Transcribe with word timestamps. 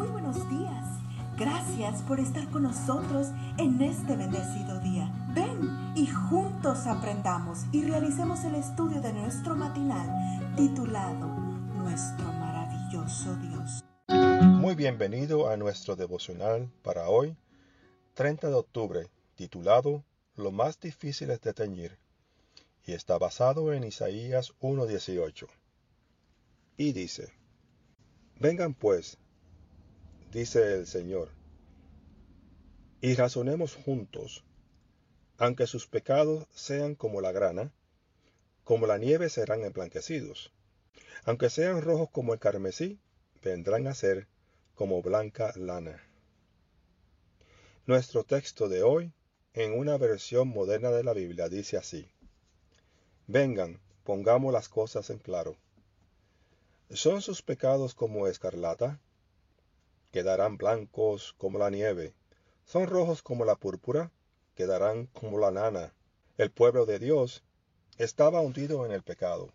Muy 0.00 0.08
buenos 0.08 0.48
días. 0.48 0.86
Gracias 1.36 2.00
por 2.00 2.20
estar 2.20 2.48
con 2.50 2.62
nosotros 2.62 3.28
en 3.58 3.82
este 3.82 4.16
bendecido 4.16 4.80
día. 4.80 5.12
Ven 5.34 5.92
y 5.94 6.06
juntos 6.06 6.86
aprendamos 6.86 7.66
y 7.70 7.84
realicemos 7.84 8.42
el 8.44 8.54
estudio 8.54 9.02
de 9.02 9.12
nuestro 9.12 9.54
matinal 9.54 10.56
titulado 10.56 11.26
Nuestro 11.26 12.24
maravilloso 12.32 13.36
Dios. 13.36 13.84
Muy 14.42 14.74
bienvenido 14.74 15.50
a 15.50 15.58
nuestro 15.58 15.96
devocional 15.96 16.72
para 16.82 17.10
hoy, 17.10 17.36
30 18.14 18.48
de 18.48 18.54
octubre, 18.54 19.10
titulado 19.34 20.02
Lo 20.34 20.50
más 20.50 20.80
difícil 20.80 21.28
es 21.28 21.42
de 21.42 21.52
teñir, 21.52 21.98
y 22.86 22.92
está 22.92 23.18
basado 23.18 23.74
en 23.74 23.84
Isaías 23.84 24.54
1.18. 24.62 25.46
Y 26.78 26.94
dice, 26.94 27.34
Vengan 28.38 28.72
pues, 28.72 29.18
dice 30.30 30.74
el 30.74 30.86
Señor, 30.86 31.28
y 33.00 33.14
razonemos 33.14 33.74
juntos, 33.74 34.44
aunque 35.38 35.66
sus 35.66 35.86
pecados 35.86 36.46
sean 36.54 36.94
como 36.94 37.20
la 37.20 37.32
grana, 37.32 37.72
como 38.62 38.86
la 38.86 38.98
nieve 38.98 39.28
serán 39.28 39.64
emblanquecidos, 39.64 40.52
aunque 41.24 41.50
sean 41.50 41.82
rojos 41.82 42.10
como 42.10 42.32
el 42.32 42.38
carmesí, 42.38 43.00
vendrán 43.42 43.86
a 43.86 43.94
ser 43.94 44.28
como 44.74 45.02
blanca 45.02 45.52
lana. 45.56 46.00
Nuestro 47.86 48.22
texto 48.22 48.68
de 48.68 48.82
hoy, 48.82 49.12
en 49.54 49.76
una 49.76 49.96
versión 49.96 50.48
moderna 50.48 50.90
de 50.90 51.02
la 51.02 51.12
Biblia, 51.12 51.48
dice 51.48 51.76
así, 51.76 52.08
Vengan, 53.26 53.80
pongamos 54.04 54.52
las 54.52 54.68
cosas 54.68 55.10
en 55.10 55.18
claro. 55.18 55.56
¿Son 56.90 57.22
sus 57.22 57.42
pecados 57.42 57.94
como 57.94 58.26
escarlata? 58.26 59.00
Quedarán 60.10 60.56
blancos 60.56 61.34
como 61.38 61.58
la 61.58 61.70
nieve. 61.70 62.14
¿Son 62.64 62.86
rojos 62.86 63.22
como 63.22 63.44
la 63.44 63.56
púrpura? 63.56 64.10
Quedarán 64.54 65.06
como 65.06 65.38
la 65.38 65.50
nana. 65.50 65.92
El 66.36 66.50
pueblo 66.50 66.86
de 66.86 66.98
Dios 66.98 67.42
estaba 67.96 68.40
hundido 68.40 68.84
en 68.86 68.92
el 68.92 69.02
pecado. 69.02 69.52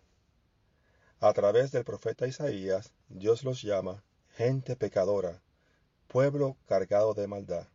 A 1.20 1.32
través 1.32 1.72
del 1.72 1.84
profeta 1.84 2.26
Isaías, 2.26 2.92
Dios 3.08 3.42
los 3.42 3.62
llama 3.62 4.02
gente 4.36 4.76
pecadora, 4.76 5.42
pueblo 6.08 6.56
cargado 6.66 7.14
de 7.14 7.26
maldad, 7.26 7.66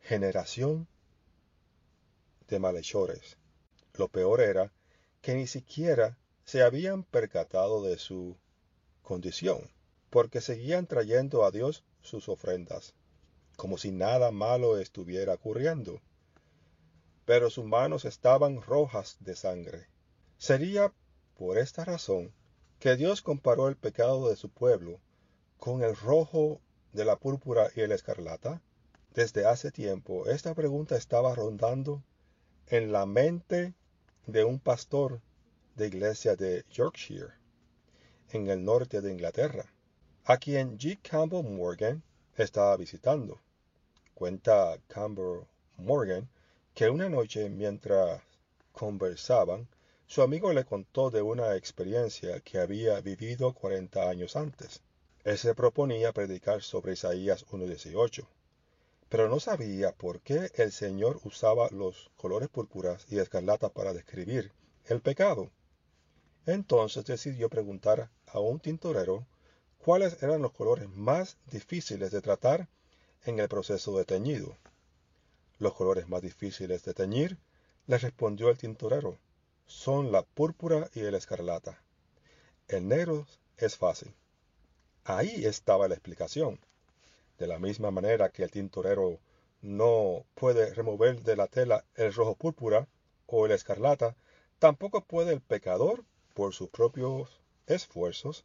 generación 0.00 0.88
de 2.48 2.58
malhechores. 2.58 3.36
Lo 3.94 4.08
peor 4.08 4.40
era 4.40 4.72
que 5.20 5.34
ni 5.34 5.46
siquiera 5.46 6.18
se 6.44 6.62
habían 6.62 7.04
percatado 7.04 7.82
de 7.82 7.98
su 7.98 8.36
condición, 9.02 9.70
porque 10.08 10.40
seguían 10.40 10.86
trayendo 10.86 11.44
a 11.44 11.50
Dios 11.50 11.84
sus 12.02 12.28
ofrendas, 12.28 12.94
como 13.56 13.78
si 13.78 13.90
nada 13.90 14.30
malo 14.30 14.78
estuviera 14.78 15.34
ocurriendo. 15.34 16.00
Pero 17.24 17.50
sus 17.50 17.64
manos 17.64 18.04
estaban 18.04 18.62
rojas 18.62 19.16
de 19.20 19.36
sangre. 19.36 19.86
Sería 20.38 20.92
por 21.36 21.58
esta 21.58 21.84
razón 21.84 22.32
que 22.78 22.96
Dios 22.96 23.22
comparó 23.22 23.68
el 23.68 23.76
pecado 23.76 24.28
de 24.28 24.36
su 24.36 24.48
pueblo 24.48 25.00
con 25.58 25.82
el 25.82 25.94
rojo 25.94 26.60
de 26.92 27.04
la 27.04 27.16
púrpura 27.16 27.70
y 27.76 27.82
el 27.82 27.92
escarlata. 27.92 28.62
Desde 29.14 29.44
hace 29.44 29.70
tiempo 29.70 30.26
esta 30.26 30.54
pregunta 30.54 30.96
estaba 30.96 31.34
rondando 31.34 32.02
en 32.66 32.92
la 32.92 33.04
mente 33.06 33.74
de 34.26 34.44
un 34.44 34.60
pastor 34.60 35.20
de 35.76 35.88
iglesia 35.88 36.36
de 36.36 36.64
Yorkshire 36.70 37.34
en 38.30 38.48
el 38.48 38.64
norte 38.64 39.00
de 39.00 39.10
Inglaterra, 39.10 39.66
a 40.24 40.36
quien 40.36 40.78
G. 40.78 40.98
Campbell 41.02 41.42
Morgan 41.42 42.02
estaba 42.36 42.76
visitando. 42.76 43.38
Cuenta 44.14 44.78
Campbell 44.88 45.46
Morgan 45.78 46.28
que 46.74 46.88
una 46.88 47.08
noche 47.08 47.48
mientras 47.48 48.22
conversaban, 48.72 49.66
su 50.06 50.22
amigo 50.22 50.52
le 50.52 50.64
contó 50.64 51.10
de 51.10 51.22
una 51.22 51.56
experiencia 51.56 52.40
que 52.40 52.58
había 52.58 53.00
vivido 53.00 53.52
40 53.52 54.08
años 54.08 54.36
antes. 54.36 54.82
Él 55.24 55.38
se 55.38 55.54
proponía 55.54 56.12
predicar 56.12 56.62
sobre 56.62 56.94
Isaías 56.94 57.46
1.18, 57.48 58.26
pero 59.08 59.28
no 59.28 59.40
sabía 59.40 59.92
por 59.92 60.20
qué 60.20 60.50
el 60.54 60.72
Señor 60.72 61.20
usaba 61.24 61.68
los 61.70 62.10
colores 62.16 62.48
púrpuras 62.48 63.06
y 63.08 63.18
escarlata 63.18 63.68
para 63.68 63.92
describir 63.92 64.52
el 64.86 65.00
pecado. 65.00 65.50
Entonces 66.46 67.04
decidió 67.04 67.48
preguntar 67.48 68.10
a 68.26 68.40
un 68.40 68.60
tintorero 68.60 69.26
cuáles 69.80 70.22
eran 70.22 70.42
los 70.42 70.52
colores 70.52 70.88
más 70.90 71.36
difíciles 71.50 72.10
de 72.10 72.20
tratar 72.20 72.68
en 73.24 73.38
el 73.40 73.48
proceso 73.48 73.96
de 73.96 74.04
teñido. 74.04 74.56
Los 75.58 75.74
colores 75.74 76.08
más 76.08 76.22
difíciles 76.22 76.84
de 76.84 76.94
teñir, 76.94 77.38
le 77.86 77.98
respondió 77.98 78.50
el 78.50 78.58
tintorero, 78.58 79.18
son 79.66 80.12
la 80.12 80.22
púrpura 80.22 80.88
y 80.94 81.00
el 81.00 81.14
escarlata. 81.14 81.82
El 82.68 82.88
negro 82.88 83.26
es 83.56 83.76
fácil. 83.76 84.14
Ahí 85.04 85.44
estaba 85.44 85.88
la 85.88 85.94
explicación. 85.94 86.60
De 87.38 87.46
la 87.46 87.58
misma 87.58 87.90
manera 87.90 88.30
que 88.30 88.42
el 88.42 88.50
tintorero 88.50 89.18
no 89.62 90.24
puede 90.34 90.74
remover 90.74 91.22
de 91.22 91.36
la 91.36 91.46
tela 91.46 91.84
el 91.94 92.12
rojo 92.12 92.34
púrpura 92.34 92.86
o 93.26 93.46
el 93.46 93.52
escarlata, 93.52 94.14
tampoco 94.58 95.04
puede 95.04 95.32
el 95.32 95.40
pecador 95.40 96.04
por 96.34 96.54
sus 96.54 96.68
propios 96.68 97.40
esfuerzos, 97.66 98.44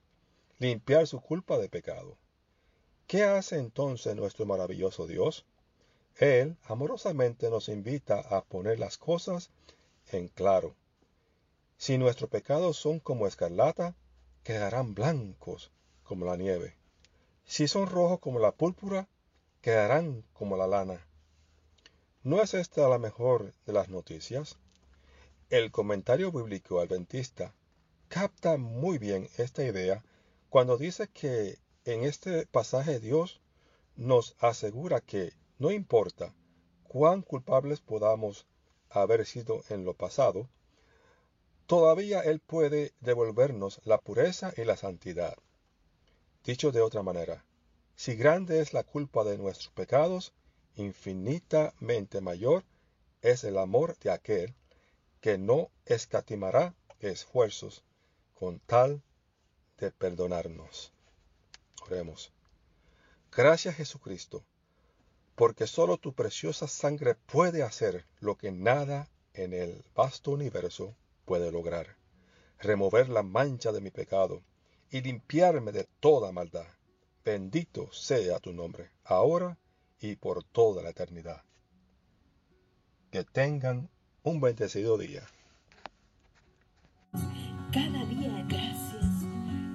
limpiar 0.59 1.05
su 1.07 1.19
culpa 1.19 1.57
de 1.57 1.69
pecado. 1.69 2.17
¿Qué 3.07 3.23
hace 3.23 3.57
entonces 3.57 4.15
nuestro 4.15 4.45
maravilloso 4.45 5.05
Dios? 5.05 5.45
Él 6.17 6.55
amorosamente 6.63 7.49
nos 7.49 7.67
invita 7.67 8.19
a 8.19 8.43
poner 8.43 8.79
las 8.79 8.97
cosas 8.97 9.49
en 10.11 10.29
claro. 10.29 10.75
Si 11.77 11.97
nuestros 11.97 12.29
pecados 12.29 12.77
son 12.77 12.99
como 12.99 13.27
escarlata, 13.27 13.95
quedarán 14.43 14.95
blancos 14.95 15.71
como 16.03 16.25
la 16.25 16.37
nieve. 16.37 16.75
Si 17.45 17.67
son 17.67 17.87
rojos 17.87 18.19
como 18.19 18.39
la 18.39 18.51
púrpura, 18.53 19.07
quedarán 19.61 20.23
como 20.33 20.55
la 20.55 20.67
lana. 20.67 21.05
¿No 22.23 22.41
es 22.41 22.53
esta 22.53 22.87
la 22.87 22.97
mejor 22.97 23.53
de 23.65 23.73
las 23.73 23.89
noticias? 23.89 24.57
El 25.49 25.69
comentario 25.71 26.31
bíblico 26.31 26.79
adventista 26.79 27.53
capta 28.07 28.57
muy 28.57 28.97
bien 28.97 29.27
esta 29.37 29.63
idea 29.63 30.03
cuando 30.49 30.77
dice 30.77 31.07
que 31.07 31.57
en 31.85 32.03
este 32.03 32.47
pasaje 32.47 32.99
Dios 32.99 33.41
nos 33.95 34.35
asegura 34.39 35.01
que 35.01 35.33
no 35.59 35.71
importa 35.71 36.33
cuán 36.83 37.21
culpables 37.21 37.81
podamos 37.81 38.45
haber 38.89 39.25
sido 39.25 39.63
en 39.69 39.85
lo 39.85 39.93
pasado, 39.93 40.49
todavía 41.65 42.21
Él 42.21 42.39
puede 42.39 42.93
devolvernos 43.01 43.81
la 43.83 43.99
pureza 43.99 44.53
y 44.55 44.63
la 44.63 44.77
santidad. 44.77 45.35
Dicho 46.43 46.71
de 46.71 46.81
otra 46.81 47.03
manera, 47.03 47.45
si 47.95 48.15
grande 48.15 48.59
es 48.59 48.73
la 48.73 48.83
culpa 48.83 49.23
de 49.23 49.37
nuestros 49.37 49.69
pecados, 49.69 50.33
infinitamente 50.75 52.21
mayor 52.21 52.63
es 53.21 53.43
el 53.43 53.57
amor 53.57 53.97
de 53.99 54.11
aquel 54.11 54.53
que 55.21 55.37
no 55.37 55.71
escatimará 55.85 56.75
esfuerzos 56.99 57.83
con 58.33 58.59
tal 58.59 59.01
de 59.77 59.91
perdonarnos. 59.91 60.91
Oremos. 61.85 62.31
Gracias 63.31 63.75
Jesucristo, 63.75 64.45
porque 65.35 65.67
solo 65.67 65.97
tu 65.97 66.13
preciosa 66.13 66.67
sangre 66.67 67.15
puede 67.15 67.63
hacer 67.63 68.05
lo 68.19 68.37
que 68.37 68.51
nada 68.51 69.09
en 69.33 69.53
el 69.53 69.83
vasto 69.93 70.31
universo 70.31 70.95
puede 71.25 71.51
lograr, 71.51 71.97
remover 72.59 73.09
la 73.09 73.23
mancha 73.23 73.71
de 73.71 73.81
mi 73.81 73.91
pecado 73.91 74.41
y 74.89 75.01
limpiarme 75.01 75.71
de 75.71 75.87
toda 75.99 76.31
maldad. 76.31 76.67
Bendito 77.25 77.91
sea 77.91 78.39
tu 78.39 78.53
nombre, 78.53 78.91
ahora 79.03 79.57
y 79.99 80.15
por 80.15 80.43
toda 80.43 80.83
la 80.83 80.91
eternidad. 80.91 81.43
Que 83.11 83.23
tengan 83.23 83.89
un 84.23 84.39
bendecido 84.39 84.97
día. 84.97 85.27